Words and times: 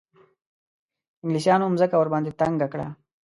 انګلیسیانو 1.23 1.71
مځکه 1.73 1.95
ورباندې 1.97 2.31
تنګه 2.39 2.67
کړه. 2.73 2.87